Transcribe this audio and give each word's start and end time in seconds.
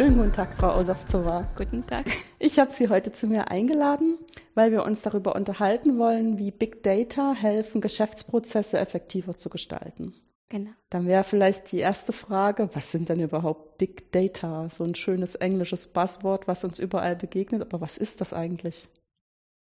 Schönen 0.00 0.16
guten 0.16 0.32
Tag, 0.32 0.54
Frau 0.54 0.78
Osowzowa. 0.78 1.46
Guten 1.58 1.84
Tag. 1.84 2.06
Ich 2.38 2.58
habe 2.58 2.72
Sie 2.72 2.88
heute 2.88 3.12
zu 3.12 3.26
mir 3.26 3.50
eingeladen, 3.50 4.16
weil 4.54 4.72
wir 4.72 4.82
uns 4.86 5.02
darüber 5.02 5.36
unterhalten 5.36 5.98
wollen, 5.98 6.38
wie 6.38 6.50
Big 6.50 6.82
Data 6.82 7.34
helfen, 7.34 7.82
Geschäftsprozesse 7.82 8.78
effektiver 8.78 9.36
zu 9.36 9.50
gestalten. 9.50 10.14
Genau. 10.48 10.70
Dann 10.88 11.06
wäre 11.06 11.22
vielleicht 11.22 11.70
die 11.70 11.80
erste 11.80 12.14
Frage, 12.14 12.70
was 12.72 12.90
sind 12.90 13.10
denn 13.10 13.20
überhaupt 13.20 13.76
Big 13.76 14.10
Data? 14.10 14.70
So 14.70 14.84
ein 14.84 14.94
schönes 14.94 15.34
englisches 15.34 15.88
Buzzword, 15.88 16.48
was 16.48 16.64
uns 16.64 16.78
überall 16.78 17.14
begegnet, 17.14 17.60
aber 17.60 17.82
was 17.82 17.98
ist 17.98 18.22
das 18.22 18.32
eigentlich? 18.32 18.88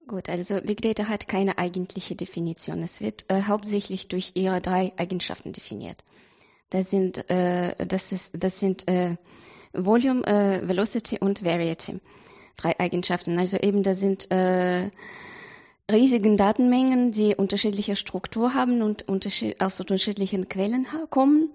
Gut, 0.06 0.28
also 0.28 0.60
Big 0.60 0.82
Data 0.82 1.08
hat 1.08 1.26
keine 1.26 1.58
eigentliche 1.58 2.14
Definition. 2.14 2.80
Es 2.84 3.00
wird 3.00 3.24
äh, 3.26 3.42
hauptsächlich 3.42 4.06
durch 4.06 4.30
ihre 4.34 4.60
drei 4.60 4.92
Eigenschaften 4.98 5.52
definiert. 5.52 6.04
Das 6.70 6.90
sind, 6.90 7.28
äh, 7.28 7.74
das 7.84 8.12
ist, 8.12 8.34
das 8.38 8.60
sind 8.60 8.86
äh, 8.86 9.16
Volume, 9.72 10.26
äh, 10.26 10.66
Velocity 10.66 11.18
und 11.18 11.44
Variety. 11.44 12.00
Drei 12.56 12.78
Eigenschaften. 12.78 13.38
Also 13.38 13.56
eben, 13.56 13.82
das 13.82 14.00
sind 14.00 14.30
äh, 14.30 14.90
riesigen 15.90 16.36
Datenmengen, 16.36 17.12
die 17.12 17.34
unterschiedliche 17.34 17.96
Struktur 17.96 18.54
haben 18.54 18.82
und 18.82 19.08
unterschied 19.08 19.60
aus 19.60 19.80
unterschiedlichen 19.80 20.48
Quellen 20.48 20.86
kommen 21.10 21.50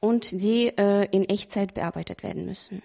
und 0.00 0.40
die 0.42 0.68
äh, 0.76 1.06
in 1.10 1.28
Echtzeit 1.28 1.74
bearbeitet 1.74 2.22
werden 2.22 2.46
müssen. 2.46 2.82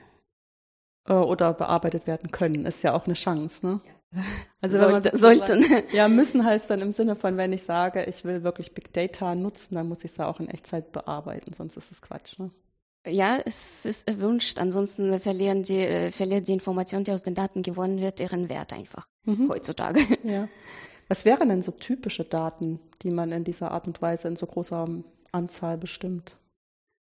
Äh, 1.08 1.14
oder 1.14 1.54
bearbeitet 1.54 2.08
werden 2.08 2.32
können, 2.32 2.66
ist 2.66 2.84
ja 2.84 2.94
auch 2.94 3.06
eine 3.06 3.16
Chance, 3.16 3.66
ne? 3.66 3.82
Ja. 3.86 3.92
Also 4.64 4.78
Sollte, 4.78 4.94
wenn 4.94 5.12
man 5.12 5.20
sollten. 5.20 5.84
Ja, 5.92 6.08
müssen 6.08 6.46
heißt 6.46 6.70
dann 6.70 6.82
im 6.82 6.92
Sinne 6.92 7.16
von, 7.16 7.36
wenn 7.38 7.52
ich 7.52 7.64
sage, 7.64 8.04
ich 8.04 8.24
will 8.24 8.44
wirklich 8.44 8.74
Big 8.76 8.94
Data 8.94 9.34
nutzen, 9.34 9.74
dann 9.74 9.88
muss 9.88 10.00
ich 10.00 10.12
es 10.12 10.18
ja 10.18 10.28
auch 10.28 10.40
in 10.40 10.50
Echtzeit 10.50 10.92
bearbeiten, 10.92 11.54
sonst 11.54 11.78
ist 11.78 11.92
es 11.92 12.02
Quatsch. 12.02 12.38
Ne? 12.38 12.52
Ja, 13.08 13.40
es 13.46 13.86
ist 13.86 14.08
erwünscht. 14.08 14.60
Ansonsten 14.60 15.20
verlieren 15.20 15.64
die, 15.64 15.80
äh, 15.80 16.12
verliert 16.12 16.48
die 16.48 16.54
Information, 16.54 17.04
die 17.04 17.12
aus 17.12 17.24
den 17.24 17.34
Daten 17.34 17.64
gewonnen 17.64 18.00
wird, 18.00 18.20
ihren 18.20 18.50
Wert 18.50 18.74
einfach 18.74 19.08
mhm. 19.26 19.50
heutzutage. 19.50 20.02
Ja. 20.24 20.48
Was 21.08 21.26
wären 21.26 21.50
denn 21.50 21.62
so 21.62 21.74
typische 21.74 22.24
Daten, 22.24 22.80
die 23.02 23.12
man 23.12 23.34
in 23.34 23.44
dieser 23.44 23.72
Art 23.72 23.86
und 23.86 24.02
Weise 24.02 24.30
in 24.30 24.38
so 24.38 24.46
großer 24.46 24.88
Anzahl 25.34 25.78
bestimmt? 25.78 26.38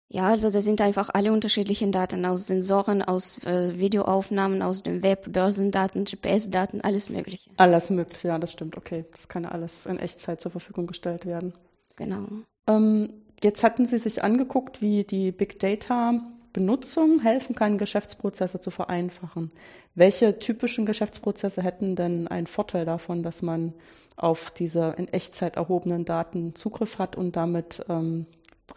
Ja, 0.09 0.28
also 0.28 0.50
da 0.50 0.59
sind 0.59 0.81
einfach 0.81 1.09
alle 1.14 1.31
unterschiedlichen 1.31 1.92
Daten 1.92 2.26
aus 2.26 2.48
Sensoren, 2.48 3.02
aus 3.02 3.44
äh, 3.45 3.78
Videoaufnahmen, 3.78 4.61
aus 4.61 4.83
dem 4.83 5.03
Web, 5.03 5.31
Börsendaten, 5.31 6.05
GPS-Daten, 6.05 6.81
alles 6.81 7.09
Mögliche. 7.09 7.50
Alles 7.58 7.89
Mögliche, 7.92 8.30
ja, 8.30 8.39
das 8.39 8.52
stimmt. 8.52 8.76
Okay, 8.76 9.05
das 9.11 9.30
kann 9.30 9.45
alles 9.45 9.86
in 9.86 10.00
Echtzeit 10.00 10.42
zur 10.42 10.52
Verfügung 10.52 10.88
gestellt 10.88 11.26
werden. 11.26 11.53
Genau. 11.95 12.26
Ähm, 12.67 13.14
jetzt 13.44 13.64
hatten 13.64 13.86
Sie 13.86 13.97
sich 13.97 14.23
angeguckt, 14.23 14.81
wie 14.81 15.03
die 15.03 15.31
Big 15.31 15.59
Data 15.59 16.22
Benutzung 16.53 17.22
helfen 17.22 17.56
kann, 17.56 17.78
Geschäftsprozesse 17.78 18.59
zu 18.59 18.72
vereinfachen. 18.72 19.52
Welche 19.95 20.39
typischen 20.39 20.86
Geschäftsprozesse 20.86 21.61
hätten 21.64 21.95
denn 21.95 22.28
einen 22.28 22.48
Vorteil 22.48 22.86
davon, 22.86 23.23
dass 23.23 23.42
man 23.42 23.73
auf 24.16 24.52
diese 24.52 24.95
in 24.98 25.08
Echtzeit 25.08 25.56
erhobenen 25.56 26.06
Daten 26.06 26.56
Zugriff 26.56 27.00
hat 27.00 27.16
und 27.16 27.36
damit 27.36 27.83
ähm, 27.89 28.25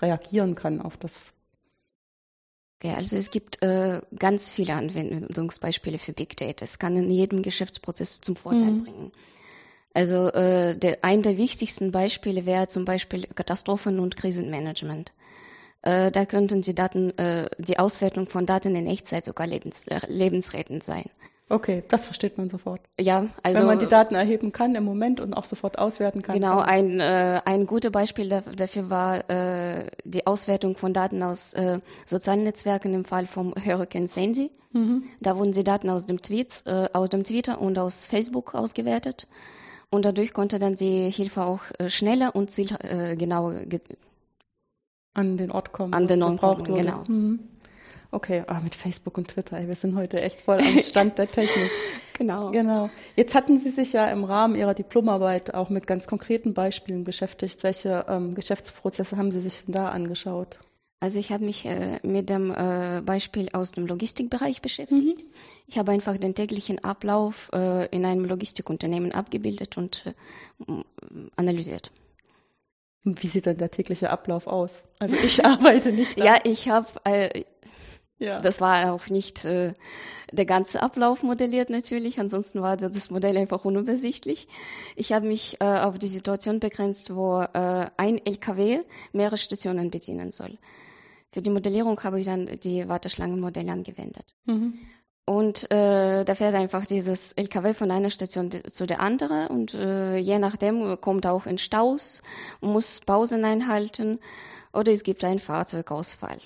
reagieren 0.01 0.55
kann 0.55 0.81
auf 0.81 0.97
das. 0.97 1.33
Okay, 2.81 2.95
also 2.97 3.17
es 3.17 3.31
gibt 3.31 3.63
äh, 3.63 4.03
ganz 4.19 4.51
viele 4.51 4.75
Anwendungsbeispiele 4.75 5.99
für 5.99 6.13
Big 6.13 6.37
Data. 6.37 6.65
Es 6.65 6.79
kann 6.79 6.97
in 6.97 7.11
jedem 7.11 7.43
Geschäftsprozess 7.43 8.21
zum 8.21 8.37
Vorteil 8.37 8.73
mhm. 8.73 8.85
bringen. 8.85 9.13
Also 9.95 10.29
äh, 10.33 10.77
der, 10.77 10.99
ein 11.03 11.23
der 11.23 11.39
wichtigsten 11.39 11.93
Beispiele 11.93 12.47
wäre 12.47 12.67
zum 12.67 12.85
Beispiel 12.85 13.27
Katastrophen- 13.35 14.01
und 14.01 14.17
Krisenmanagement. 14.17 15.13
Äh, 15.83 16.11
da 16.11 16.25
könnten 16.27 16.63
die 16.63 16.75
Daten, 16.75 17.17
äh, 17.17 17.49
die 17.59 17.79
Auswertung 17.79 18.29
von 18.29 18.45
Daten 18.45 18.75
in 18.75 18.89
Echtzeit 18.89 19.25
sogar 19.25 19.47
lebens, 19.47 19.87
äh, 19.87 20.01
lebensrettend 20.09 20.83
sein. 20.83 21.05
Okay, 21.51 21.85
das 21.89 22.07
versteht 22.07 22.39
man 22.39 22.49
sofort. 22.49 22.81
Ja, 22.99 23.27
also 23.43 23.61
wenn 23.61 23.67
man 23.67 23.79
die 23.79 23.87
Daten 23.87 24.15
erheben 24.15 24.51
kann 24.51 24.75
im 24.75 24.85
Moment 24.85 25.21
und 25.21 25.35
auch 25.35 25.45
sofort 25.45 25.79
auswerten 25.79 26.23
kann. 26.23 26.35
Genau, 26.35 26.59
ein 26.59 27.01
äh, 27.01 27.43
ein 27.45 27.67
gutes 27.67 27.93
Beispiel 27.93 28.31
dafür 28.57 28.89
war 28.89 29.31
äh, 29.31 29.87
die 30.05 30.27
Auswertung 30.27 30.77
von 30.77 30.95
Daten 30.95 31.23
aus 31.23 31.53
äh, 31.53 31.81
sozialen 32.07 32.45
Netzwerken 32.45 32.95
im 32.95 33.05
Fall 33.05 33.27
vom 33.27 33.55
Hurricane 33.55 34.07
Sandy. 34.07 34.51
Mhm. 34.73 35.05
Da 35.21 35.37
wurden 35.37 35.53
die 35.53 35.65
Daten 35.65 35.91
aus 35.91 36.07
dem 36.07 36.23
Tweets, 36.23 36.63
äh, 36.63 36.89
aus 36.95 37.11
dem 37.11 37.25
Twitter 37.25 37.61
und 37.61 37.79
aus 37.79 38.07
Facebook 38.07 38.55
ausgewertet 38.55 39.29
und 39.95 40.05
dadurch 40.05 40.33
konnte 40.33 40.59
dann 40.59 40.77
die 40.77 41.11
Hilfe 41.11 41.45
auch 41.45 41.61
äh, 41.79 41.89
schneller 41.89 42.35
und 42.35 42.51
zielgenauer 42.51 43.55
äh, 43.55 43.79
an 45.15 45.37
den 45.37 45.51
Ort 45.51 45.73
kommen, 45.73 45.95
an 45.95 46.07
den 46.07 46.23
Ort 46.23 46.41
kommen, 46.41 46.65
genau. 46.65 47.05
Mhm. 47.09 47.41
Okay, 48.11 48.45
oh, 48.49 48.63
mit 48.63 48.77
Facebook 48.77 49.19
und 49.19 49.29
Twitter, 49.29 49.59
ey, 49.59 49.67
wir 49.67 49.75
sind 49.75 49.97
heute 49.97 50.21
echt 50.21 50.41
voll 50.41 50.59
am 50.59 50.79
Stand 50.81 51.19
der 51.19 51.29
Technik. 51.29 51.71
genau. 52.17 52.53
Genau. 52.53 52.89
Jetzt 53.17 53.35
hatten 53.35 53.59
Sie 53.59 53.71
sich 53.71 53.93
ja 53.93 54.07
im 54.07 54.23
Rahmen 54.23 54.55
Ihrer 54.55 54.75
Diplomarbeit 54.75 55.53
auch 55.53 55.69
mit 55.69 55.89
ganz 55.89 56.07
konkreten 56.07 56.55
Beispielen 56.55 57.03
beschäftigt. 57.03 57.65
Welche 57.65 58.07
ähm, 58.09 58.37
Geschäftsprozesse 58.37 59.17
haben 59.17 59.33
Sie 59.33 59.41
sich 59.41 59.65
denn 59.65 59.75
da 59.75 59.89
angeschaut? 59.89 60.59
Also 61.05 61.19
ich 61.19 61.33
habe 61.33 61.45
mich 61.45 61.67
äh, 61.67 61.99
mit 62.03 62.31
dem 62.31 62.51
äh, 62.51 63.03
Beispiel 63.05 63.51
aus 63.53 63.73
dem 63.73 63.87
Logistikbereich 63.87 64.63
beschäftigt. 64.63 65.19
Mhm. 65.19 65.25
Ich 65.67 65.77
habe 65.77 65.93
einfach 65.93 66.17
den 66.17 66.35
täglichen 66.35 66.83
Ablauf 66.83 67.51
äh, 67.53 67.85
in 67.95 68.07
einem 68.07 68.25
Logistikunternehmen 68.25 69.13
abgebildet 69.13 69.77
und 69.77 70.07
äh, 70.07 70.73
analysiert. 71.37 71.93
Wie 73.03 73.27
sieht 73.27 73.45
denn 73.45 73.59
der 73.59 73.71
tägliche 73.71 74.09
Ablauf 74.09 74.47
aus? 74.47 74.83
Also 74.99 75.15
ich 75.17 75.45
arbeite 75.45 75.93
nicht. 75.93 76.17
Ja, 76.17 76.39
ich 76.43 76.71
habe 76.71 76.89
äh, 77.05 77.45
ja. 78.19 78.41
Das 78.41 78.63
war 78.63 78.95
auch 78.95 79.09
nicht 79.09 79.45
äh, 79.45 79.75
der 80.33 80.47
ganze 80.47 80.81
Ablauf 80.81 81.23
modelliert 81.23 81.69
natürlich, 81.69 82.19
ansonsten 82.19 82.63
war 82.63 82.79
das 82.79 83.11
Modell 83.11 83.37
einfach 83.37 83.67
unübersichtlich. 83.67 84.49
Ich 84.97 85.13
habe 85.13 85.27
mich 85.27 85.61
äh, 85.61 85.65
auf 85.65 85.99
die 85.99 86.09
Situation 86.09 86.61
begrenzt, 86.61 87.15
wo 87.15 87.43
äh, 87.43 87.91
ein 87.99 88.25
LKW 88.25 88.81
mehrere 89.13 89.37
Stationen 89.37 89.91
bedienen 89.91 90.33
soll. 90.33 90.57
Für 91.35 91.43
die 91.43 91.51
Modellierung 91.51 92.01
habe 92.05 92.21
ich 92.21 92.27
dann 92.27 92.49
die 92.63 92.89
Warteschlangenmodelle 92.89 93.73
angewendet. 93.73 94.37
Mhm. 94.45 94.75
Und 95.27 95.69
äh, 95.73 96.23
da 96.25 96.35
fährt 96.37 96.55
einfach 96.55 96.87
dieses 96.87 97.33
LKW 97.33 97.75
von 97.75 97.91
einer 97.91 98.11
Station 98.11 98.53
zu 98.69 98.87
der 98.87 99.01
anderen 99.01 99.49
und 99.49 99.75
äh, 99.75 100.17
je 100.17 100.39
nachdem 100.39 101.01
kommt 101.01 101.27
auch 101.27 101.47
in 101.47 101.59
Staus, 101.59 102.23
muss 102.61 103.01
Pausen 103.01 103.45
einhalten 103.45 104.21
oder 104.73 104.93
es 104.93 105.03
gibt 105.03 105.25
einen 105.25 105.41
Fahrzeugausfall. 105.41 106.39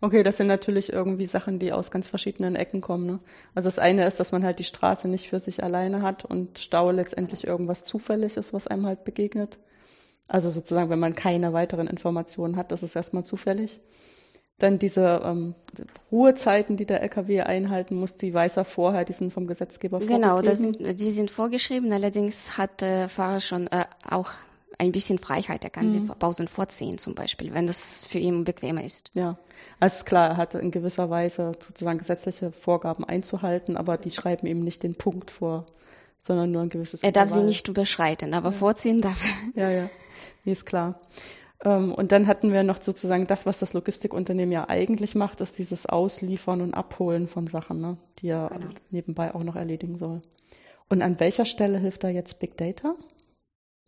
Okay, 0.00 0.22
das 0.22 0.36
sind 0.36 0.46
natürlich 0.46 0.92
irgendwie 0.92 1.26
Sachen, 1.26 1.58
die 1.58 1.72
aus 1.72 1.90
ganz 1.90 2.06
verschiedenen 2.06 2.54
Ecken 2.54 2.80
kommen. 2.80 3.06
Ne? 3.06 3.18
Also 3.56 3.66
das 3.66 3.80
eine 3.80 4.06
ist, 4.06 4.20
dass 4.20 4.30
man 4.30 4.44
halt 4.44 4.60
die 4.60 4.64
Straße 4.64 5.08
nicht 5.08 5.28
für 5.28 5.40
sich 5.40 5.64
alleine 5.64 6.02
hat 6.02 6.24
und 6.24 6.60
Stau 6.60 6.92
letztendlich 6.92 7.44
irgendwas 7.46 7.82
zufällig 7.82 8.36
ist, 8.36 8.52
was 8.52 8.68
einem 8.68 8.86
halt 8.86 9.02
begegnet. 9.02 9.58
Also 10.32 10.48
sozusagen, 10.48 10.88
wenn 10.88 10.98
man 10.98 11.14
keine 11.14 11.52
weiteren 11.52 11.86
Informationen 11.88 12.56
hat, 12.56 12.72
das 12.72 12.82
ist 12.82 12.96
erstmal 12.96 13.22
zufällig. 13.22 13.80
Dann 14.56 14.78
diese 14.78 15.20
ähm, 15.22 15.54
Ruhezeiten, 16.10 16.78
die 16.78 16.86
der 16.86 17.02
LKW 17.02 17.42
einhalten 17.42 17.96
muss, 17.96 18.16
die 18.16 18.32
weiß 18.32 18.56
er 18.56 18.64
vorher, 18.64 19.04
die 19.04 19.12
sind 19.12 19.30
vom 19.30 19.46
Gesetzgeber 19.46 19.98
vorgeschrieben. 19.98 20.22
Genau, 20.22 20.40
das 20.40 20.58
sind, 20.58 20.98
die 20.98 21.10
sind 21.10 21.30
vorgeschrieben. 21.30 21.92
Allerdings 21.92 22.56
hat 22.56 22.80
der 22.80 23.10
Fahrer 23.10 23.40
schon 23.40 23.66
äh, 23.66 23.84
auch 24.08 24.30
ein 24.78 24.90
bisschen 24.90 25.18
Freiheit. 25.18 25.64
Er 25.64 25.70
kann 25.70 25.88
mhm. 25.88 25.90
sie 25.90 26.00
Pausen 26.00 26.48
vorziehen 26.48 26.96
zum 26.96 27.14
Beispiel, 27.14 27.52
wenn 27.52 27.66
das 27.66 28.06
für 28.06 28.18
ihn 28.18 28.44
bequemer 28.44 28.84
ist. 28.84 29.10
Ja, 29.12 29.36
also 29.80 29.96
ist 29.96 30.06
klar, 30.06 30.30
er 30.30 30.36
hat 30.38 30.54
in 30.54 30.70
gewisser 30.70 31.10
Weise 31.10 31.52
sozusagen 31.60 31.98
gesetzliche 31.98 32.52
Vorgaben 32.52 33.04
einzuhalten, 33.04 33.76
aber 33.76 33.98
die 33.98 34.10
schreiben 34.10 34.46
ihm 34.46 34.60
nicht 34.60 34.82
den 34.82 34.94
Punkt 34.94 35.30
vor, 35.30 35.66
sondern 36.22 36.52
nur 36.52 36.62
ein 36.62 36.68
gewisses. 36.70 37.02
Er 37.02 37.12
darf 37.12 37.28
sie 37.28 37.42
nicht 37.42 37.68
überschreiten, 37.68 38.32
aber 38.32 38.50
ja. 38.50 38.52
vorziehen 38.52 39.00
darf 39.00 39.22
er. 39.54 39.62
Ja, 39.62 39.70
ja, 39.70 39.90
nee, 40.44 40.52
ist 40.52 40.64
klar. 40.64 41.00
Ähm, 41.64 41.92
und 41.92 42.12
dann 42.12 42.26
hatten 42.26 42.52
wir 42.52 42.62
noch 42.62 42.80
sozusagen 42.80 43.26
das, 43.26 43.44
was 43.44 43.58
das 43.58 43.74
Logistikunternehmen 43.74 44.52
ja 44.52 44.68
eigentlich 44.68 45.14
macht, 45.14 45.40
ist 45.40 45.58
dieses 45.58 45.86
Ausliefern 45.86 46.60
und 46.60 46.74
Abholen 46.74 47.28
von 47.28 47.46
Sachen, 47.48 47.80
ne, 47.80 47.98
die 48.20 48.28
er 48.28 48.50
genau. 48.52 48.70
nebenbei 48.90 49.34
auch 49.34 49.44
noch 49.44 49.56
erledigen 49.56 49.96
soll. 49.96 50.22
Und 50.88 51.02
an 51.02 51.20
welcher 51.20 51.44
Stelle 51.44 51.78
hilft 51.78 52.04
da 52.04 52.08
jetzt 52.08 52.40
Big 52.40 52.56
Data? 52.56 52.94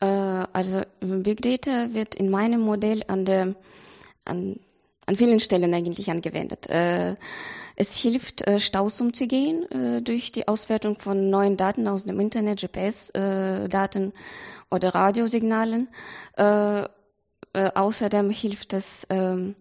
Äh, 0.01 0.07
also 0.07 0.83
Big 1.01 1.43
Data 1.43 1.95
wird 1.95 2.15
in 2.15 2.31
meinem 2.31 2.61
Modell 2.61 3.05
an 3.07 3.25
der 3.25 3.55
an, 4.25 4.59
an 5.07 5.17
vielen 5.17 5.41
Stellen 5.41 5.75
eigentlich 5.75 6.11
angewendet. 6.11 6.69
Äh, 6.69 7.17
es 7.77 7.97
hilft, 7.97 8.47
äh, 8.47 8.61
Staus 8.61 9.01
umzugehen 9.01 9.71
äh, 9.71 10.03
durch 10.03 10.33
die 10.33 10.47
Auswertung 10.47 10.99
von 10.99 11.31
neuen 11.31 11.57
Daten 11.57 11.89
aus 11.89 12.05
dem 12.05 12.21
Internet, 12.21 12.61
GPS-Daten 12.61 14.13
oder 14.71 14.95
Radiosignalen. 14.95 15.89
Außerdem 17.53 18.31
hilft 18.31 18.73
es, 18.73 19.05
äh, 19.05 19.55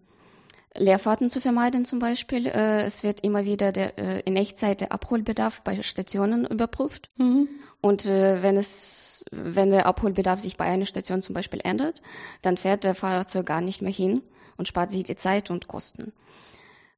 Leerfahrten 0.75 1.29
zu 1.29 1.39
vermeiden 1.39 1.85
zum 1.85 1.99
Beispiel. 1.99 2.47
Es 2.47 3.03
wird 3.03 3.19
immer 3.21 3.45
wieder 3.45 3.71
der, 3.71 4.25
in 4.25 4.35
Echtzeit 4.35 4.81
der 4.81 4.91
Abholbedarf 4.91 5.61
bei 5.61 5.83
Stationen 5.83 6.47
überprüft. 6.47 7.11
Mhm. 7.17 7.47
Und 7.79 8.07
wenn 8.07 8.57
es, 8.57 9.23
wenn 9.31 9.69
der 9.69 9.85
Abholbedarf 9.85 10.39
sich 10.39 10.57
bei 10.57 10.65
einer 10.65 10.87
Station 10.87 11.21
zum 11.21 11.35
Beispiel 11.35 11.59
ändert, 11.63 12.01
dann 12.41 12.57
fährt 12.57 12.85
der 12.85 12.95
Fahrzeug 12.95 13.45
gar 13.45 13.61
nicht 13.61 13.83
mehr 13.83 13.91
hin 13.91 14.23
und 14.57 14.67
spart 14.67 14.91
sich 14.91 15.03
die 15.03 15.15
Zeit 15.15 15.49
und 15.49 15.67
Kosten. 15.67 16.13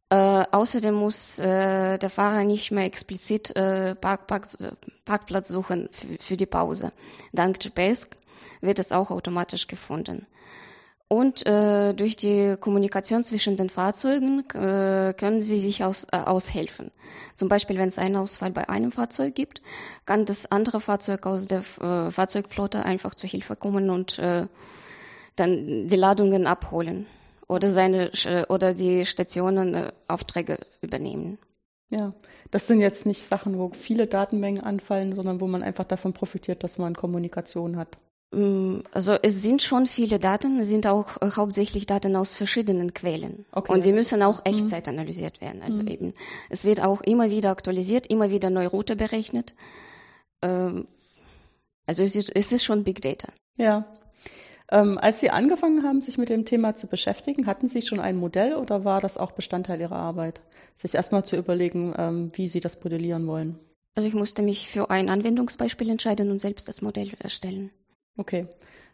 Äh, 0.10 0.46
außerdem 0.52 0.94
muss 0.94 1.40
äh, 1.40 1.98
der 1.98 2.10
Fahrer 2.10 2.44
nicht 2.44 2.72
mehr 2.72 2.86
explizit 2.86 3.56
äh, 3.56 3.96
Park, 3.96 4.28
Park, 4.28 4.48
Parkplatz 5.04 5.48
suchen 5.48 5.90
für, 5.92 6.07
für 6.19 6.38
die 6.38 6.46
Pause. 6.46 6.92
Dank 7.34 7.60
GPS 7.60 8.10
wird 8.62 8.80
es 8.80 8.92
auch 8.92 9.10
automatisch 9.10 9.68
gefunden. 9.68 10.28
Und 11.07 11.46
äh, 11.46 11.94
durch 11.94 12.16
die 12.16 12.56
Kommunikation 12.60 13.24
zwischen 13.24 13.58
den 13.58 13.69
Fahrzeugen 13.69 14.40
äh, 14.51 15.13
können 15.13 15.42
sie 15.42 15.60
sich 15.60 15.84
aus, 15.84 16.06
äh, 16.12 16.18
aushelfen. 16.18 16.92
Zum 17.36 17.48
Beispiel, 17.48 17.78
wenn 17.78 17.90
es 17.90 18.00
einen 18.00 18.16
Ausfall 18.16 18.51
bei 18.51 18.69
einem 18.69 18.92
Fahrzeug 18.92 19.36
gibt, 19.36 19.62
kann 20.06 20.25
das 20.25 20.51
andere 20.51 20.81
Fahrzeug 20.81 21.25
aus 21.28 21.48
der 21.48 21.60
äh, 21.80 22.10
Fahrzeugflotte 22.10 22.84
einfach 22.84 23.13
zur 23.13 23.30
Hilfe 23.30 23.56
kommen 23.56 23.90
und 23.90 24.18
äh, 24.18 24.48
dann 25.36 25.88
die 25.88 25.96
Ladungen 25.96 26.48
abholen 26.48 27.06
oder 27.47 27.69
seine 27.69 28.12
oder 28.50 28.74
die 28.74 29.06
Stationen 29.06 29.74
äh, 29.74 29.92
Aufträge 30.07 30.59
übernehmen. 30.81 31.38
Ja, 31.89 32.13
das 32.51 32.68
sind 32.68 32.80
jetzt 32.80 33.06
nicht 33.06 33.21
Sachen, 33.21 33.59
wo 33.59 33.69
viele 33.69 34.07
Datenmengen 34.07 34.63
anfallen, 34.63 35.15
sondern 35.15 35.39
wo 35.39 35.47
man 35.47 35.62
einfach 35.63 35.83
davon 35.83 36.13
profitiert, 36.13 36.63
dass 36.63 36.77
man 36.77 36.95
Kommunikation 36.95 37.77
hat. 37.77 37.97
Mm, 38.31 38.80
also 38.92 39.13
es 39.21 39.42
sind 39.42 39.62
schon 39.62 39.86
viele 39.86 40.19
Daten, 40.19 40.59
es 40.59 40.68
sind 40.68 40.88
auch 40.88 41.21
äh, 41.21 41.30
hauptsächlich 41.36 41.86
Daten 41.86 42.15
aus 42.15 42.33
verschiedenen 42.33 42.94
Quellen. 42.94 43.45
Okay. 43.51 43.71
Und 43.71 43.86
die 43.86 43.94
müssen 43.94 44.21
auch 44.24 44.38
mhm. 44.38 44.53
Echtzeit 44.53 44.88
mhm. 44.88 44.94
analysiert 44.94 45.41
werden. 45.41 45.62
Also 45.62 45.83
mhm. 45.83 45.88
eben, 45.89 46.13
es 46.50 46.65
wird 46.65 46.81
auch 46.81 47.01
immer 47.01 47.30
wieder 47.30 47.51
aktualisiert, 47.51 48.07
immer 48.07 48.31
wieder 48.31 48.50
neue 48.50 48.68
Route 48.68 48.95
berechnet. 48.95 49.56
Ähm, 50.41 50.88
also 51.86 52.03
es 52.03 52.15
ist, 52.15 52.36
es 52.36 52.51
ist 52.51 52.63
schon 52.63 52.83
Big 52.83 53.01
Data. 53.01 53.30
Ja. 53.57 53.86
Ähm, 54.71 54.97
als 54.97 55.19
Sie 55.19 55.29
angefangen 55.29 55.83
haben, 55.83 56.01
sich 56.01 56.17
mit 56.17 56.29
dem 56.29 56.45
Thema 56.45 56.75
zu 56.75 56.88
beschäftigen, 56.88 57.45
hatten 57.45 57.69
Sie 57.69 57.81
schon 57.81 58.00
ein 58.00 58.17
Modell 58.17 58.56
oder 58.56 58.83
war 58.83 59.00
das 59.00 59.17
auch 59.17 59.31
Bestandteil 59.31 59.79
Ihrer 59.79 59.95
Arbeit, 59.95 60.41
sich 60.75 60.95
erstmal 60.95 61.23
zu 61.23 61.35
überlegen, 61.35 61.94
ähm, 61.97 62.31
wie 62.33 62.47
Sie 62.47 62.59
das 62.59 62.83
modellieren 62.83 63.27
wollen? 63.27 63.59
Also 63.94 64.09
ich 64.09 64.15
musste 64.15 64.41
mich 64.41 64.67
für 64.67 64.89
ein 64.89 65.09
Anwendungsbeispiel 65.09 65.89
entscheiden 65.89 66.31
und 66.31 66.39
selbst 66.39 66.67
das 66.67 66.81
Modell 66.81 67.12
erstellen. 67.19 67.71
Okay. 68.17 68.47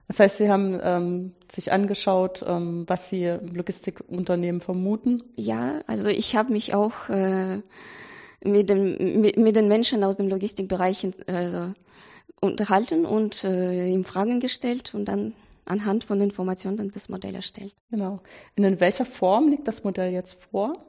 Das 0.08 0.20
heißt, 0.20 0.38
Sie 0.38 0.50
haben 0.50 0.78
ähm, 0.84 1.32
sich 1.50 1.72
angeschaut, 1.72 2.44
ähm, 2.46 2.84
was 2.88 3.10
Sie 3.10 3.28
Logistikunternehmen 3.28 4.60
vermuten? 4.60 5.24
Ja, 5.38 5.82
also 5.88 6.10
ich 6.10 6.36
habe 6.36 6.52
mich 6.52 6.74
auch 6.74 7.08
äh, 7.08 7.62
mit, 8.44 8.70
dem, 8.70 9.22
mit, 9.22 9.38
mit, 9.38 9.56
den 9.56 9.70
Menschen 9.70 10.04
aus 10.04 10.18
dem 10.18 10.28
Logistikbereich 10.28 11.08
also, 11.28 11.74
unterhalten 12.42 13.06
und 13.06 13.46
äh, 13.46 13.88
ihm 13.88 14.04
Fragen 14.04 14.42
gestellt 14.42 14.94
und 14.94 15.06
dann 15.06 15.34
anhand 15.72 16.04
von 16.04 16.22
Informationen 16.22 16.92
das 16.94 17.10
Modell 17.10 17.36
erstellt. 17.36 17.74
Genau. 17.90 18.20
Und 18.58 18.64
in 18.64 18.80
welcher 18.80 19.06
Form 19.06 19.50
liegt 19.50 19.68
das 19.68 19.84
Modell 19.84 20.12
jetzt 20.12 20.44
vor? 20.52 20.86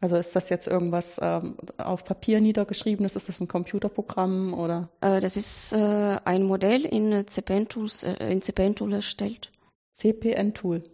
Also 0.00 0.16
ist 0.16 0.36
das 0.36 0.48
jetzt 0.48 0.68
irgendwas 0.68 1.18
ähm, 1.20 1.56
auf 1.76 2.04
Papier 2.04 2.40
niedergeschriebenes? 2.40 3.16
Ist 3.16 3.28
das 3.28 3.40
ein 3.40 3.48
Computerprogramm 3.48 4.54
oder? 4.54 4.88
Äh, 5.00 5.20
das 5.20 5.36
ist 5.36 5.72
äh, 5.72 6.18
ein 6.24 6.44
Modell 6.44 6.84
in 6.84 7.26
CPN-Tools, 7.26 8.04
äh, 8.04 8.30
in 8.30 8.40
CPN-Tool 8.40 8.92
erstellt. 8.92 9.50
CPN-Tool? 9.94 10.84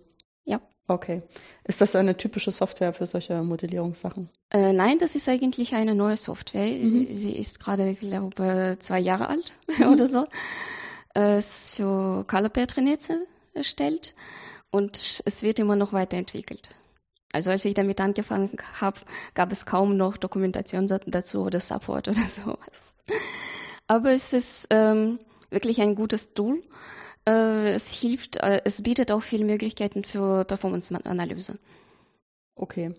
Ja. 0.44 0.60
Okay. 0.88 1.22
Ist 1.64 1.82
das 1.82 1.94
eine 1.96 2.16
typische 2.16 2.50
Software 2.50 2.94
für 2.94 3.06
solche 3.06 3.42
Modellierungssachen? 3.42 4.30
Äh, 4.50 4.72
nein, 4.72 4.98
das 4.98 5.14
ist 5.14 5.28
eigentlich 5.28 5.74
eine 5.74 5.94
neue 5.94 6.16
Software. 6.16 6.66
Mhm. 6.66 6.88
Sie, 6.88 7.14
sie, 7.14 7.36
ist 7.36 7.60
gerade, 7.60 7.90
ich 7.90 8.00
glaube, 8.00 8.76
zwei 8.78 9.00
Jahre 9.00 9.28
alt 9.28 9.52
mhm. 9.78 9.88
oder 9.88 10.06
so. 10.06 10.26
Ist 11.14 11.76
für 11.76 12.24
Color 12.26 12.50
Netze 12.78 13.26
erstellt 13.52 14.14
und 14.70 15.22
es 15.24 15.42
wird 15.42 15.60
immer 15.60 15.76
noch 15.76 15.92
weiterentwickelt. 15.92 16.70
Also 17.32 17.50
als 17.50 17.64
ich 17.64 17.74
damit 17.74 18.00
angefangen 18.00 18.56
habe, 18.80 19.00
gab 19.34 19.50
es 19.52 19.66
kaum 19.66 19.96
noch 19.96 20.16
Dokumentation 20.16 20.86
dazu 20.86 21.42
oder 21.42 21.60
Support 21.60 22.08
oder 22.08 22.26
sowas. 22.28 22.96
Aber 23.86 24.12
es 24.12 24.32
ist 24.32 24.68
ähm, 24.70 25.18
wirklich 25.50 25.80
ein 25.80 25.94
gutes 25.94 26.34
Tool. 26.34 26.62
Äh, 27.28 27.72
es 27.72 27.92
hilft, 27.92 28.36
äh, 28.36 28.60
es 28.64 28.82
bietet 28.82 29.10
auch 29.10 29.22
viele 29.22 29.44
Möglichkeiten 29.44 30.04
für 30.04 30.44
Performance-Analyse. 30.44 31.58
Okay. 32.56 32.94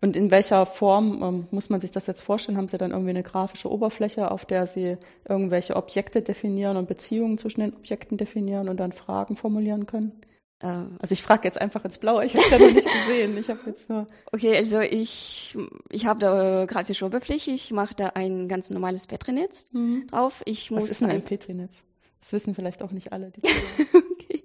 Und 0.00 0.14
in 0.14 0.30
welcher 0.30 0.64
Form 0.64 1.22
ähm, 1.22 1.46
muss 1.50 1.70
man 1.70 1.80
sich 1.80 1.90
das 1.90 2.06
jetzt 2.06 2.22
vorstellen? 2.22 2.56
Haben 2.56 2.68
Sie 2.68 2.78
dann 2.78 2.92
irgendwie 2.92 3.10
eine 3.10 3.24
grafische 3.24 3.70
Oberfläche, 3.70 4.30
auf 4.30 4.46
der 4.46 4.66
Sie 4.66 4.96
irgendwelche 5.28 5.74
Objekte 5.74 6.22
definieren 6.22 6.76
und 6.76 6.86
Beziehungen 6.86 7.36
zwischen 7.36 7.60
den 7.60 7.74
Objekten 7.74 8.16
definieren 8.16 8.68
und 8.68 8.78
dann 8.78 8.92
Fragen 8.92 9.34
formulieren 9.36 9.86
können? 9.86 10.12
Ähm, 10.60 10.96
also 11.00 11.12
ich 11.12 11.22
frage 11.22 11.44
jetzt 11.44 11.60
einfach 11.60 11.84
ins 11.84 11.98
Blaue, 11.98 12.24
ich 12.24 12.34
habe 12.34 12.44
es 12.44 12.50
ja 12.50 12.58
noch 12.58 12.72
nicht 12.72 12.88
gesehen. 13.06 13.36
Ich 13.38 13.48
habe 13.48 13.60
jetzt 13.66 13.88
nur. 13.88 14.06
Okay, 14.32 14.56
also 14.56 14.80
ich, 14.80 15.56
ich 15.90 16.06
habe 16.06 16.20
da 16.20 16.64
grafische 16.66 17.04
Oberfläche, 17.04 17.50
ich 17.50 17.70
mache 17.72 17.94
da 17.94 18.08
ein 18.08 18.48
ganz 18.48 18.70
normales 18.70 19.06
Petrinetz 19.06 19.72
mhm. 19.72 20.06
drauf. 20.08 20.42
Ich 20.44 20.70
muss 20.70 20.84
Was 20.84 20.90
ist 20.90 21.02
denn 21.02 21.10
ein 21.10 21.22
Petrinetz? 21.22 21.84
Das 22.20 22.32
wissen 22.32 22.54
vielleicht 22.54 22.82
auch 22.82 22.90
nicht 22.90 23.12
alle. 23.12 23.32
okay. 24.12 24.42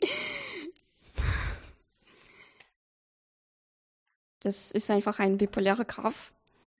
Das 4.43 4.71
ist 4.71 4.91
einfach 4.91 5.19
ein 5.19 5.37
bipolarer 5.37 5.85
Graph 5.85 6.31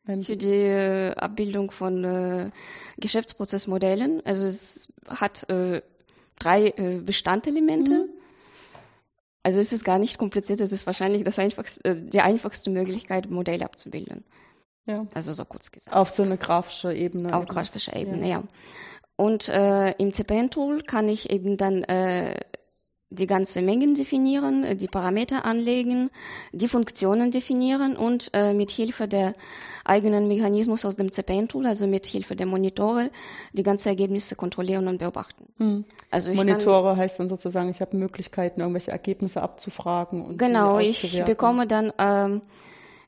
für 0.06 0.36
die 0.36 0.50
äh, 0.50 1.16
Abbildung 1.16 1.72
von 1.72 2.04
äh, 2.04 2.52
Geschäftsprozessmodellen. 2.98 4.22
Also 4.26 4.48
es 4.48 4.94
hat 5.08 5.50
äh, 5.50 5.82
drei 6.38 6.68
äh, 6.76 7.00
Bestandelemente. 7.00 7.94
Mhm 7.94 8.24
also 9.44 9.60
es 9.60 9.74
ist 9.74 9.84
gar 9.84 10.00
nicht 10.00 10.18
kompliziert, 10.18 10.62
es 10.62 10.72
ist 10.72 10.86
wahrscheinlich 10.86 11.24
das 11.24 11.38
einfachste, 11.38 11.84
äh, 11.90 11.96
die 11.98 12.22
einfachste 12.22 12.70
Möglichkeit, 12.70 13.30
Modelle 13.30 13.66
abzubilden. 13.66 14.24
Ja. 14.86 15.06
Also 15.14 15.34
so 15.34 15.46
kurz 15.46 15.72
gesagt. 15.72 15.96
Auf 15.96 16.10
so 16.10 16.24
eine 16.24 16.38
grafische 16.38 16.94
Ebene. 16.94 17.36
Auf 17.36 17.46
grafischer 17.46 17.96
Ebene, 17.96 18.22
ja. 18.22 18.40
ja. 18.40 18.44
Und 19.16 19.50
äh, 19.50 19.92
im 19.92 20.12
CPN-Tool 20.12 20.82
kann 20.84 21.08
ich 21.08 21.30
eben 21.30 21.58
dann 21.58 21.84
die 23.14 23.28
ganze 23.28 23.62
Mengen 23.62 23.94
definieren, 23.94 24.64
äh, 24.64 24.76
die 24.76 24.88
Parameter 24.88 25.46
anlegen, 25.46 26.10
die 26.52 26.68
Funktionen 26.68 27.32
definieren 27.32 27.96
und 27.96 28.30
äh, 28.34 28.54
mit 28.54 28.72
Hilfe 28.72 29.08
der 29.08 29.36
eigenen 29.86 30.28
Mechanismus 30.28 30.86
aus 30.86 30.96
dem 30.96 31.12
CPN-Tool, 31.12 31.66
also 31.68 31.88
mit 31.88 32.06
Hilfe 32.06 32.36
der 32.36 32.46
Monitore, 32.46 33.12
die 33.52 33.64
ganzen 33.64 33.90
Ergebnisse 33.90 34.36
kontrollieren 34.36 34.88
und 34.88 34.98
beobachten. 34.98 35.46
Hm. 35.58 35.86
Also 36.10 36.34
Monitore 36.34 36.92
kann, 36.92 36.98
heißt 36.98 37.20
dann 37.20 37.28
sozusagen, 37.28 37.70
ich 37.70 37.82
habe 37.82 37.96
Möglichkeiten, 37.98 38.62
irgendwelche 38.62 38.92
Ergebnisse 38.92 39.42
abzufragen. 39.42 40.26
Und 40.26 40.38
genau, 40.38 40.80
ich 40.80 41.24
bekomme 41.26 41.68
dann 41.68 41.92
ähm, 41.98 42.42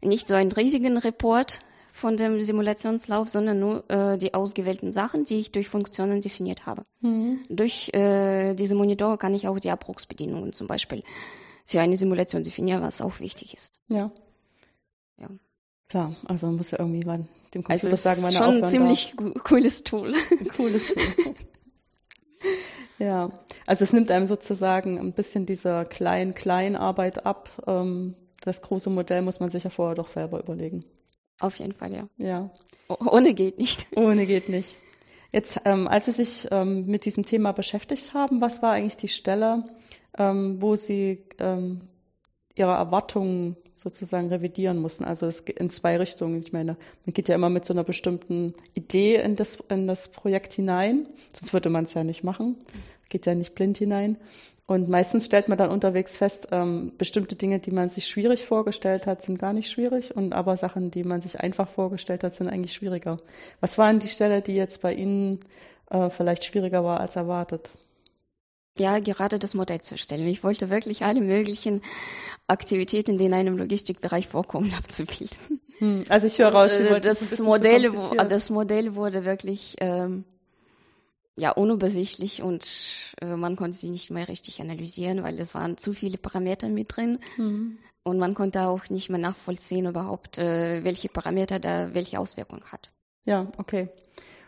nicht 0.02 0.28
so 0.28 0.36
einen 0.36 0.52
riesigen 0.52 0.98
Report, 0.98 1.60
von 1.96 2.18
dem 2.18 2.42
Simulationslauf, 2.42 3.30
sondern 3.30 3.58
nur 3.58 3.90
äh, 3.90 4.18
die 4.18 4.34
ausgewählten 4.34 4.92
Sachen, 4.92 5.24
die 5.24 5.40
ich 5.40 5.54
durch 5.54 5.70
Funktionen 5.70 6.20
definiert 6.20 6.66
habe. 6.66 6.84
Mhm. 7.00 7.40
Durch 7.48 7.90
äh, 7.94 8.54
diese 8.54 8.76
Monitore 8.76 9.18
kann 9.18 9.34
ich 9.34 9.48
auch 9.48 9.58
die 9.60 9.72
Abbruchsbedienungen 9.72 10.52
zum 10.52 10.68
Beispiel 10.68 11.04
für 11.66 11.80
eine 11.80 11.96
Simulation 11.96 12.44
definieren, 12.44 12.82
was 12.82 13.00
auch 13.00 13.22
wichtig 13.22 13.54
ist. 13.54 13.76
Ja. 13.88 14.12
Ja. 15.18 15.30
Klar, 15.88 16.14
also 16.26 16.48
man 16.48 16.58
muss 16.58 16.72
ja 16.72 16.80
irgendwie 16.80 17.06
mal 17.06 17.30
dem 17.54 17.64
Computer 17.64 17.72
also 17.72 17.96
sagen, 17.96 18.24
wann 18.24 18.34
er 18.34 18.38
schon 18.38 18.64
ein 18.64 18.66
ziemlich 18.66 19.16
cooles 19.46 19.86
Tool. 19.86 20.14
Cooles 20.58 20.88
Tool. 20.88 21.36
ja, 23.00 23.32
also 23.66 23.86
es 23.86 23.94
nimmt 23.94 24.12
einem 24.12 24.26
sozusagen 24.26 25.00
ein 25.00 25.14
bisschen 25.14 25.46
dieser 25.46 25.86
Klein-Klein-Arbeit 25.86 27.26
ab. 27.26 27.50
Ähm, 27.66 28.16
das 28.42 28.62
große 28.62 28.90
Modell 28.90 29.22
muss 29.22 29.40
man 29.40 29.50
sich 29.50 29.64
ja 29.64 29.70
vorher 29.70 29.96
doch 29.96 30.08
selber 30.08 30.42
überlegen. 30.42 30.84
Auf 31.40 31.60
jeden 31.60 31.74
Fall, 31.74 31.94
ja. 31.94 32.08
Ja. 32.18 32.50
Ohne 32.88 33.34
geht 33.34 33.58
nicht. 33.58 33.88
Ohne 33.96 34.26
geht 34.26 34.50
nicht. 34.50 34.76
Jetzt, 35.32 35.60
ähm, 35.66 35.88
als 35.88 36.06
Sie 36.06 36.12
sich 36.12 36.48
ähm, 36.52 36.86
mit 36.86 37.04
diesem 37.06 37.26
Thema 37.26 37.52
beschäftigt 37.52 38.14
haben, 38.14 38.40
was 38.40 38.62
war 38.62 38.72
eigentlich 38.72 38.98
die 38.98 39.10
Stelle, 39.10 39.64
ähm, 40.18 40.62
wo 40.62 40.76
Sie 40.76 41.26
ähm, 41.40 41.82
Ihre 42.56 42.72
Erwartungen 42.72 43.58
sozusagen 43.74 44.30
revidieren 44.30 44.80
mussten? 44.80 45.04
Also 45.04 45.26
es 45.26 45.44
geht 45.44 45.60
in 45.60 45.70
zwei 45.70 45.98
Richtungen. 45.98 46.40
Ich 46.40 46.54
meine, 46.54 46.78
man 47.06 47.14
geht 47.14 47.28
ja 47.28 47.36
immer 47.36 47.50
mit 47.50 47.66
so 47.66 47.74
einer 47.74 47.84
bestimmten 47.84 48.54
Idee 48.76 49.16
in 49.18 49.36
das, 49.36 49.58
in 49.68 49.88
das 49.88 50.08
Projekt 50.08 50.54
hinein, 50.54 51.06
sonst 51.34 51.52
würde 51.52 51.70
man 51.70 51.84
es 51.84 51.94
ja 51.96 52.06
nicht 52.06 52.24
machen. 52.24 52.56
Es 53.06 53.10
geht 53.10 53.26
ja 53.26 53.36
nicht 53.36 53.56
blind 53.56 53.78
hinein. 53.78 54.18
Und 54.68 54.90
meistens 54.90 55.28
stellt 55.28 55.48
man 55.48 55.60
dann 55.60 55.70
unterwegs 55.70 56.18
fest, 56.18 56.48
ähm, 56.52 56.92
bestimmte 56.98 57.36
Dinge, 57.36 57.60
die 57.60 57.70
man 57.70 57.88
sich 57.88 58.08
schwierig 58.08 58.46
vorgestellt 58.46 59.06
hat, 59.06 59.22
sind 59.22 59.38
gar 59.38 59.54
nicht 59.54 59.70
schwierig. 59.70 60.16
Und 60.16 60.34
aber 60.34 60.58
Sachen, 60.58 60.90
die 60.90 61.04
man 61.04 61.22
sich 61.22 61.40
einfach 61.40 61.70
vorgestellt 61.70 62.24
hat, 62.24 62.34
sind 62.34 62.48
eigentlich 62.48 62.74
schwieriger. 62.74 63.18
Was 63.62 63.78
war 63.78 63.92
denn 63.92 64.00
die 64.00 64.08
Stelle, 64.08 64.42
die 64.42 64.56
jetzt 64.56 64.82
bei 64.82 64.94
Ihnen 64.94 65.40
äh, 65.92 66.10
vielleicht 66.10 66.44
schwieriger 66.46 66.84
war 66.84 67.00
als 67.00 67.16
erwartet? 67.16 67.70
Ja, 68.78 68.98
gerade 69.00 69.38
das 69.38 69.54
Modell 69.54 69.82
zu 69.82 69.94
erstellen. 69.94 70.28
Ich 70.28 70.44
wollte 70.44 70.70
wirklich 70.70 71.06
alle 71.06 71.22
möglichen 71.22 71.82
Aktivitäten, 72.48 73.20
die 73.20 73.26
in 73.26 73.34
einem 73.34 73.58
Logistikbereich 73.58 74.28
vorkommen, 74.28 74.74
abzubilden. 74.78 75.62
Hm, 75.78 76.06
also 76.10 76.26
ich 76.26 76.40
höre 76.40 76.50
raus, 76.50 76.72
Sie 76.76 76.84
äh, 76.84 77.00
das 77.00 77.38
Modell, 77.40 77.92
das 78.30 78.50
Modell 78.50 78.96
wurde 78.96 79.26
wirklich 79.26 79.76
ähm, 79.80 80.24
ja 81.36 81.52
unübersichtlich 81.52 82.42
und 82.42 82.66
äh, 83.22 83.36
man 83.36 83.56
konnte 83.56 83.78
sie 83.78 83.90
nicht 83.90 84.10
mehr 84.10 84.28
richtig 84.28 84.62
analysieren, 84.62 85.24
weil 85.24 85.40
es 85.40 85.54
waren 85.54 85.78
zu 85.78 85.94
viele 85.94 86.18
Parameter 86.18 86.70
mit 86.70 86.96
drin. 86.96 87.20
Mhm. 87.38 87.78
Und 88.04 88.20
man 88.20 88.36
konnte 88.36 88.62
auch 88.62 88.90
nicht 88.90 89.10
mehr 89.10 89.20
nachvollziehen 89.20 89.88
überhaupt, 89.88 90.38
äh, 90.38 90.84
welche 90.84 91.10
Parameter 91.10 91.60
da 91.60 91.94
welche 91.94 92.20
Auswirkungen 92.20 92.64
hat. 92.72 92.92
Ja, 93.26 93.48
okay. 93.58 93.90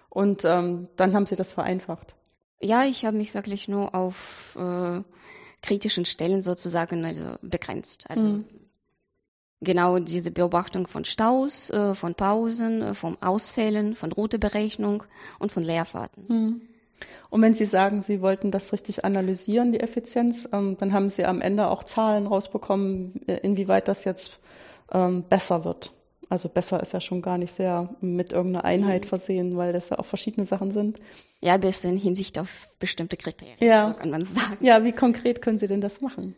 Und 0.09 0.45
ähm, 0.45 0.87
dann 0.95 1.13
haben 1.13 1.25
Sie 1.25 1.35
das 1.35 1.53
vereinfacht. 1.53 2.15
Ja, 2.61 2.85
ich 2.85 3.05
habe 3.05 3.17
mich 3.17 3.33
wirklich 3.33 3.67
nur 3.67 3.93
auf 3.93 4.55
äh, 4.59 5.01
kritischen 5.61 6.05
Stellen 6.05 6.41
sozusagen 6.41 7.03
also 7.03 7.35
begrenzt. 7.41 8.09
Also 8.09 8.27
mhm. 8.27 8.45
genau 9.61 9.99
diese 9.99 10.31
Beobachtung 10.31 10.87
von 10.87 11.03
Staus, 11.03 11.69
äh, 11.71 11.95
von 11.95 12.15
Pausen, 12.15 12.81
äh, 12.81 12.93
von 12.93 13.17
Ausfällen, 13.21 13.95
von 13.95 14.11
Routeberechnung 14.11 15.03
und 15.39 15.51
von 15.51 15.63
Leerfahrten. 15.63 16.25
Mhm. 16.27 16.61
Und 17.29 17.41
wenn 17.41 17.53
Sie 17.53 17.65
sagen, 17.65 18.01
Sie 18.01 18.21
wollten 18.21 18.51
das 18.51 18.73
richtig 18.73 19.05
analysieren, 19.05 19.71
die 19.71 19.79
Effizienz, 19.79 20.49
ähm, 20.53 20.77
dann 20.79 20.93
haben 20.93 21.09
Sie 21.09 21.25
am 21.25 21.41
Ende 21.41 21.69
auch 21.69 21.83
Zahlen 21.83 22.27
rausbekommen, 22.27 23.27
äh, 23.27 23.37
inwieweit 23.37 23.87
das 23.87 24.03
jetzt 24.03 24.39
ähm, 24.91 25.23
besser 25.23 25.65
wird. 25.65 25.91
Also 26.29 26.49
besser 26.49 26.81
ist 26.81 26.93
ja 26.93 26.99
schon 26.99 27.21
gar 27.21 27.37
nicht 27.37 27.53
sehr 27.53 27.95
mit 28.01 28.33
irgendeiner 28.33 28.65
Einheit 28.65 29.03
mhm. 29.03 29.07
versehen, 29.07 29.57
weil 29.57 29.71
das 29.71 29.89
ja 29.89 29.99
auch 29.99 30.05
verschiedene 30.05 30.45
Sachen 30.45 30.71
sind. 30.71 30.99
Ja, 31.39 31.57
bis 31.57 31.83
in 31.83 31.97
Hinsicht 31.97 32.37
auf 32.37 32.69
bestimmte 32.79 33.15
Kriterien, 33.15 33.57
ja. 33.59 33.85
so 33.85 33.93
kann 33.93 34.09
man 34.09 34.25
sagen. 34.25 34.57
Ja, 34.59 34.83
wie 34.83 34.91
konkret 34.91 35.41
können 35.41 35.59
Sie 35.59 35.67
denn 35.67 35.81
das 35.81 36.01
machen? 36.01 36.35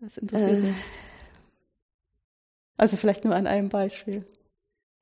Das 0.00 0.16
interessiert 0.16 0.58
äh. 0.58 0.60
mich. 0.60 0.76
Also 2.76 2.96
vielleicht 2.96 3.24
nur 3.24 3.34
an 3.34 3.46
einem 3.46 3.68
Beispiel. 3.68 4.24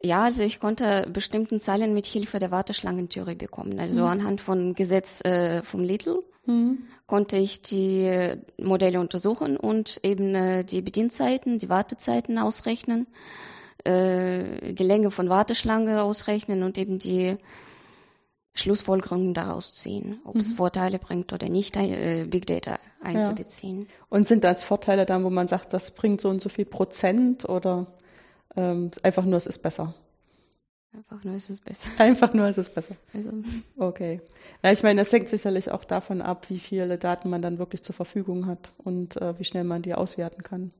Ja, 0.02 0.24
also 0.24 0.42
ich 0.44 0.60
konnte 0.60 1.08
bestimmten 1.12 1.58
Zahlen 1.58 1.92
mit 1.92 2.06
Hilfe 2.06 2.38
der 2.38 2.50
Warteschlangentheorie 2.50 3.34
bekommen. 3.34 3.80
Also 3.80 4.02
mhm. 4.02 4.06
anhand 4.06 4.40
von 4.40 4.74
Gesetz 4.74 5.24
äh, 5.24 5.62
vom 5.64 5.82
Lidl 5.82 6.22
mhm. 6.46 6.78
konnte 7.06 7.36
ich 7.36 7.62
die 7.62 8.34
Modelle 8.58 9.00
untersuchen 9.00 9.56
und 9.56 9.98
eben 10.04 10.34
äh, 10.34 10.64
die 10.64 10.82
Bedienzeiten, 10.82 11.58
die 11.58 11.68
Wartezeiten 11.68 12.38
ausrechnen 12.38 13.08
äh, 13.84 14.72
die 14.74 14.84
Länge 14.84 15.10
von 15.10 15.28
Warteschlange 15.28 16.02
ausrechnen 16.02 16.62
und 16.62 16.76
eben 16.78 16.98
die 16.98 17.36
Schlussfolgerungen 18.54 19.34
daraus 19.34 19.72
ziehen, 19.72 20.20
ob 20.24 20.36
es 20.36 20.50
mhm. 20.50 20.56
Vorteile 20.56 20.98
bringt 20.98 21.32
oder 21.32 21.48
nicht, 21.48 21.76
äh, 21.76 22.26
Big 22.28 22.46
Data 22.46 22.78
einzubeziehen. 23.00 23.82
Ja. 23.82 23.86
Und 24.08 24.26
sind 24.26 24.42
das 24.42 24.64
Vorteile 24.64 25.06
dann, 25.06 25.22
wo 25.22 25.30
man 25.30 25.46
sagt, 25.46 25.72
das 25.72 25.92
bringt 25.92 26.20
so 26.20 26.28
und 26.28 26.42
so 26.42 26.48
viel 26.48 26.64
Prozent 26.64 27.48
oder 27.48 27.86
ähm, 28.56 28.90
einfach 29.02 29.24
nur, 29.24 29.36
es 29.36 29.46
ist 29.46 29.58
besser? 29.58 29.94
Einfach 30.92 31.22
nur, 31.22 31.34
es 31.34 31.50
ist 31.50 31.64
besser. 31.64 31.90
Einfach 31.98 32.32
nur, 32.32 32.46
es 32.46 32.56
ist 32.56 32.74
besser. 32.74 32.96
Also. 33.12 33.30
Okay. 33.76 34.22
Ja, 34.64 34.72
ich 34.72 34.82
meine, 34.82 35.02
das 35.02 35.12
hängt 35.12 35.28
sicherlich 35.28 35.70
auch 35.70 35.84
davon 35.84 36.22
ab, 36.22 36.48
wie 36.48 36.58
viele 36.58 36.96
Daten 36.96 37.28
man 37.28 37.42
dann 37.42 37.58
wirklich 37.58 37.82
zur 37.82 37.94
Verfügung 37.94 38.46
hat 38.46 38.72
und 38.78 39.16
äh, 39.20 39.38
wie 39.38 39.44
schnell 39.44 39.64
man 39.64 39.82
die 39.82 39.94
auswerten 39.94 40.42
kann. 40.42 40.72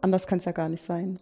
Anders 0.00 0.26
kann 0.26 0.38
es 0.38 0.46
ja 0.46 0.52
gar 0.52 0.70
nicht 0.70 0.82
sein 0.82 1.18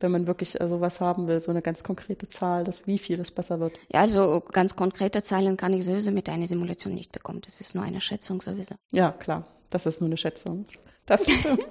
wenn 0.00 0.12
man 0.12 0.26
wirklich 0.26 0.60
äh, 0.60 0.68
sowas 0.68 1.00
haben 1.00 1.26
will, 1.26 1.40
so 1.40 1.50
eine 1.50 1.62
ganz 1.62 1.82
konkrete 1.82 2.28
Zahl, 2.28 2.64
dass 2.64 2.86
wie 2.86 2.98
viel 2.98 3.20
es 3.20 3.30
besser 3.30 3.60
wird. 3.60 3.74
Ja, 3.92 4.00
also 4.00 4.42
ganz 4.52 4.76
konkrete 4.76 5.22
Zahlen 5.22 5.56
kann 5.56 5.72
ich 5.72 5.84
sowieso 5.84 6.10
mit 6.10 6.28
einer 6.28 6.46
Simulation 6.46 6.94
nicht 6.94 7.12
bekommen. 7.12 7.40
Das 7.44 7.60
ist 7.60 7.74
nur 7.74 7.84
eine 7.84 8.00
Schätzung 8.00 8.40
sowieso. 8.40 8.74
Ja, 8.90 9.12
klar. 9.12 9.44
Das 9.70 9.86
ist 9.86 10.00
nur 10.00 10.08
eine 10.08 10.16
Schätzung. 10.16 10.66
Das 11.06 11.30
stimmt. 11.30 11.62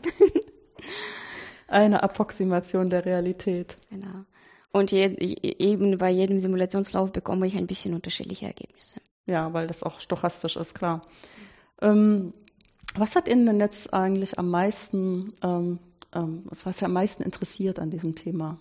eine 1.67 2.03
Approximation 2.03 2.89
der 2.89 3.05
Realität. 3.05 3.77
Genau. 3.89 4.25
Und 4.71 4.91
je, 4.91 5.05
eben 5.05 5.97
bei 5.97 6.09
jedem 6.09 6.39
Simulationslauf 6.39 7.11
bekomme 7.11 7.47
ich 7.47 7.57
ein 7.57 7.67
bisschen 7.67 7.93
unterschiedliche 7.93 8.45
Ergebnisse. 8.45 9.01
Ja, 9.25 9.51
weil 9.53 9.67
das 9.67 9.83
auch 9.83 9.99
stochastisch 9.99 10.55
ist, 10.55 10.75
klar. 10.75 11.01
Ähm, 11.81 12.33
was 12.95 13.15
hat 13.15 13.27
Ihnen 13.27 13.45
denn 13.45 13.59
jetzt 13.59 13.93
eigentlich 13.93 14.39
am 14.39 14.49
meisten 14.49 15.33
ähm, 15.43 15.79
ähm, 16.13 16.43
was 16.45 16.65
war 16.65 16.73
es 16.73 16.83
am 16.83 16.93
meisten 16.93 17.23
interessiert 17.23 17.79
an 17.79 17.91
diesem 17.91 18.15
Thema? 18.15 18.57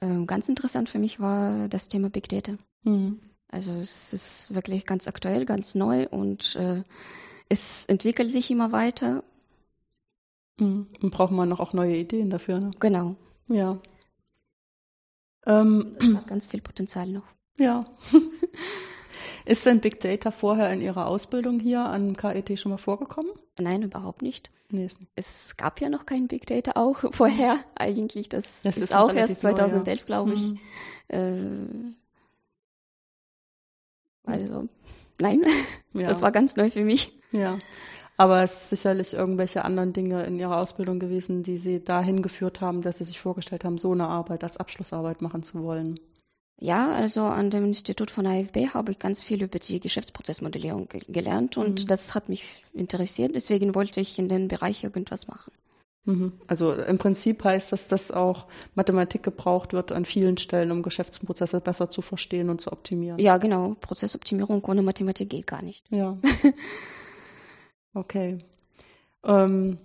Ähm, 0.00 0.26
ganz 0.26 0.48
interessant 0.48 0.88
für 0.88 0.98
mich 0.98 1.20
war 1.20 1.68
das 1.68 1.88
Thema 1.88 2.10
Big 2.10 2.28
Data. 2.28 2.52
Mhm. 2.84 3.20
Also 3.48 3.72
es 3.72 4.12
ist 4.12 4.54
wirklich 4.54 4.86
ganz 4.86 5.08
aktuell, 5.08 5.44
ganz 5.46 5.74
neu 5.74 6.06
und 6.08 6.54
äh, 6.56 6.82
es 7.48 7.86
entwickelt 7.86 8.30
sich 8.30 8.50
immer 8.50 8.72
weiter. 8.72 9.24
Mhm. 10.58 10.86
Und 11.00 11.10
braucht 11.10 11.32
man 11.32 11.48
noch 11.48 11.60
auch 11.60 11.72
neue 11.72 11.96
Ideen 11.96 12.30
dafür, 12.30 12.58
ne? 12.60 12.70
Genau. 12.80 13.16
Ja. 13.48 13.78
Ähm, 15.46 15.96
hat 16.16 16.26
ganz 16.26 16.46
viel 16.46 16.60
Potenzial 16.60 17.08
noch. 17.08 17.26
Ja. 17.58 17.84
Ist 19.44 19.64
denn 19.64 19.80
Big 19.80 19.98
Data 20.00 20.30
vorher 20.30 20.70
in 20.72 20.82
Ihrer 20.82 21.06
Ausbildung 21.06 21.58
hier 21.58 21.80
an 21.80 22.16
KIT 22.16 22.58
schon 22.58 22.70
mal 22.70 22.76
vorgekommen? 22.76 23.30
Nein, 23.58 23.82
überhaupt 23.82 24.20
nicht. 24.20 24.50
Nee, 24.70 24.86
es 25.14 25.56
gab 25.56 25.80
ja 25.80 25.88
noch 25.88 26.04
kein 26.04 26.28
Big 26.28 26.46
Data 26.46 26.72
auch 26.74 26.98
vorher 27.12 27.58
eigentlich. 27.74 28.28
Das, 28.28 28.62
das 28.62 28.76
ist, 28.76 28.84
ist 28.84 28.94
auch 28.94 29.12
erst 29.12 29.40
2011, 29.40 30.00
ja. 30.00 30.04
glaube 30.04 30.34
ich. 30.34 30.52
Mhm. 30.52 30.58
Äh, 31.08 31.94
also, 34.24 34.68
nein, 35.18 35.42
ja. 35.94 36.08
das 36.08 36.20
war 36.20 36.32
ganz 36.32 36.56
neu 36.56 36.70
für 36.70 36.84
mich. 36.84 37.18
Ja. 37.32 37.58
Aber 38.20 38.42
es 38.42 38.52
ist 38.52 38.70
sicherlich 38.70 39.14
irgendwelche 39.14 39.64
anderen 39.64 39.92
Dinge 39.92 40.24
in 40.24 40.40
Ihrer 40.40 40.58
Ausbildung 40.58 40.98
gewesen, 40.98 41.44
die 41.44 41.56
Sie 41.56 41.82
dahin 41.82 42.20
geführt 42.20 42.60
haben, 42.60 42.82
dass 42.82 42.98
Sie 42.98 43.04
sich 43.04 43.20
vorgestellt 43.20 43.64
haben, 43.64 43.78
so 43.78 43.92
eine 43.92 44.08
Arbeit 44.08 44.42
als 44.42 44.56
Abschlussarbeit 44.56 45.22
machen 45.22 45.44
zu 45.44 45.62
wollen. 45.62 46.00
Ja, 46.60 46.90
also 46.90 47.22
an 47.22 47.50
dem 47.50 47.64
Institut 47.64 48.10
von 48.10 48.26
AFB 48.26 48.74
habe 48.74 48.90
ich 48.90 48.98
ganz 48.98 49.22
viel 49.22 49.44
über 49.44 49.60
die 49.60 49.78
Geschäftsprozessmodellierung 49.78 50.88
ge 50.88 51.02
gelernt 51.06 51.56
und 51.56 51.82
mhm. 51.82 51.86
das 51.86 52.16
hat 52.16 52.28
mich 52.28 52.64
interessiert. 52.74 53.36
Deswegen 53.36 53.76
wollte 53.76 54.00
ich 54.00 54.18
in 54.18 54.28
dem 54.28 54.48
Bereich 54.48 54.82
irgendwas 54.82 55.28
machen. 55.28 55.52
Mhm. 56.04 56.32
Also 56.48 56.72
im 56.72 56.98
Prinzip 56.98 57.44
heißt 57.44 57.70
das, 57.70 57.86
dass 57.86 58.10
auch 58.10 58.46
Mathematik 58.74 59.22
gebraucht 59.22 59.72
wird 59.72 59.92
an 59.92 60.04
vielen 60.04 60.38
Stellen, 60.38 60.72
um 60.72 60.82
Geschäftsprozesse 60.82 61.60
besser 61.60 61.90
zu 61.90 62.02
verstehen 62.02 62.50
und 62.50 62.60
zu 62.60 62.72
optimieren. 62.72 63.20
Ja, 63.20 63.36
genau. 63.36 63.76
Prozessoptimierung 63.80 64.64
ohne 64.64 64.82
Mathematik 64.82 65.30
geht 65.30 65.46
gar 65.46 65.62
nicht. 65.62 65.86
Ja. 65.90 66.18
okay. 67.94 68.38
Ähm, 69.24 69.78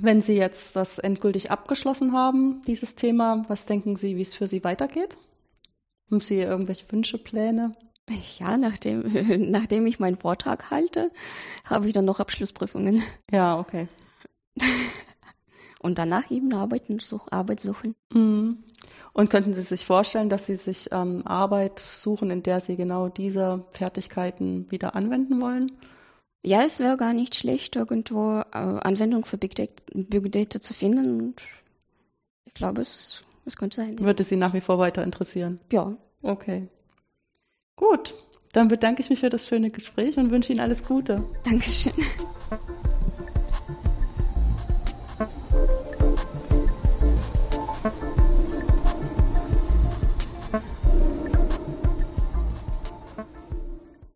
wenn 0.00 0.22
Sie 0.22 0.36
jetzt 0.36 0.76
das 0.76 0.98
endgültig 0.98 1.50
abgeschlossen 1.50 2.12
haben, 2.12 2.62
dieses 2.66 2.94
Thema, 2.94 3.44
was 3.48 3.66
denken 3.66 3.96
Sie, 3.96 4.16
wie 4.16 4.22
es 4.22 4.34
für 4.34 4.46
Sie 4.46 4.64
weitergeht? 4.64 5.16
Haben 6.10 6.20
Sie 6.20 6.40
irgendwelche 6.40 6.90
Wünsche, 6.90 7.18
Pläne? 7.18 7.72
Ja, 8.38 8.56
nachdem, 8.56 9.50
nachdem 9.50 9.86
ich 9.86 10.00
meinen 10.00 10.16
Vortrag 10.16 10.70
halte, 10.70 11.10
habe 11.64 11.86
ich 11.86 11.92
dann 11.92 12.04
noch 12.04 12.20
Abschlussprüfungen. 12.20 13.02
Ja, 13.30 13.58
okay. 13.58 13.88
Und 15.80 15.98
danach 15.98 16.30
eben 16.30 16.52
arbeiten, 16.54 16.98
such, 16.98 17.26
Arbeit 17.30 17.60
suchen. 17.60 17.94
Mhm. 18.12 18.64
Und 19.12 19.30
könnten 19.30 19.54
Sie 19.54 19.62
sich 19.62 19.86
vorstellen, 19.86 20.28
dass 20.28 20.46
Sie 20.46 20.56
sich 20.56 20.88
ähm, 20.92 21.26
Arbeit 21.26 21.78
suchen, 21.78 22.30
in 22.30 22.42
der 22.42 22.60
Sie 22.60 22.76
genau 22.76 23.08
diese 23.08 23.64
Fertigkeiten 23.70 24.70
wieder 24.70 24.96
anwenden 24.96 25.40
wollen? 25.40 25.70
Ja, 26.44 26.62
es 26.62 26.78
wäre 26.78 26.96
gar 26.96 27.14
nicht 27.14 27.34
schlecht, 27.34 27.74
irgendwo 27.74 28.40
äh, 28.40 28.44
Anwendung 28.52 29.24
für 29.24 29.38
Big 29.38 29.54
Data, 29.54 29.72
Big 29.94 30.30
Data 30.30 30.60
zu 30.60 30.74
finden. 30.74 31.20
Und 31.20 31.42
ich 32.44 32.54
glaube, 32.54 32.82
es 32.82 33.24
das 33.44 33.56
könnte 33.56 33.76
sein. 33.76 33.96
Ja. 33.98 34.04
Würde 34.04 34.24
Sie 34.24 34.36
nach 34.36 34.54
wie 34.54 34.60
vor 34.60 34.78
weiter 34.78 35.02
interessieren? 35.02 35.60
Ja. 35.70 35.96
Okay. 36.22 36.68
Gut, 37.76 38.14
dann 38.52 38.68
bedanke 38.68 39.02
ich 39.02 39.10
mich 39.10 39.20
für 39.20 39.30
das 39.30 39.46
schöne 39.46 39.70
Gespräch 39.70 40.16
und 40.16 40.30
wünsche 40.30 40.52
Ihnen 40.52 40.60
alles 40.60 40.84
Gute. 40.84 41.24
Dankeschön. 41.44 41.92